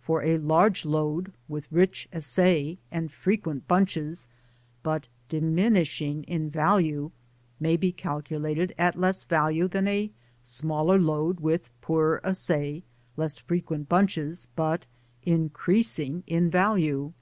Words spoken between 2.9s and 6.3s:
and fre quent bunches, but diminishing